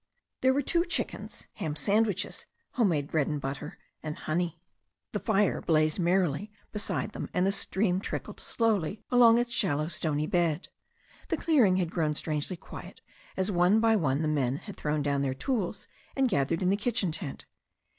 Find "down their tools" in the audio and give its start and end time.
15.03-15.85